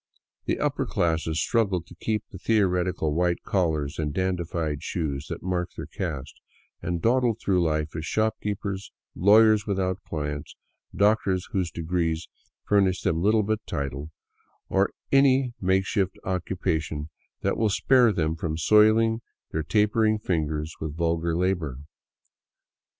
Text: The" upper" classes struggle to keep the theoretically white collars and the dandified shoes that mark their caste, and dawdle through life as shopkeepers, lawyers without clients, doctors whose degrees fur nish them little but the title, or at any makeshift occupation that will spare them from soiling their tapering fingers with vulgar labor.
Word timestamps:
The" 0.45 0.59
upper" 0.59 0.87
classes 0.87 1.39
struggle 1.39 1.83
to 1.83 1.93
keep 1.93 2.23
the 2.31 2.39
theoretically 2.39 3.11
white 3.11 3.43
collars 3.43 3.99
and 3.99 4.09
the 4.11 4.15
dandified 4.19 4.81
shoes 4.81 5.27
that 5.29 5.43
mark 5.43 5.73
their 5.77 5.85
caste, 5.85 6.41
and 6.81 6.99
dawdle 7.03 7.35
through 7.39 7.63
life 7.63 7.95
as 7.95 8.03
shopkeepers, 8.03 8.91
lawyers 9.13 9.67
without 9.67 10.01
clients, 10.09 10.55
doctors 10.95 11.49
whose 11.51 11.69
degrees 11.69 12.27
fur 12.67 12.79
nish 12.81 13.03
them 13.03 13.21
little 13.21 13.43
but 13.43 13.59
the 13.63 13.69
title, 13.69 14.09
or 14.69 14.85
at 14.85 14.93
any 15.11 15.53
makeshift 15.61 16.17
occupation 16.23 17.09
that 17.41 17.55
will 17.55 17.69
spare 17.69 18.11
them 18.11 18.35
from 18.35 18.57
soiling 18.57 19.21
their 19.51 19.61
tapering 19.61 20.17
fingers 20.17 20.73
with 20.81 20.97
vulgar 20.97 21.37
labor. 21.37 21.77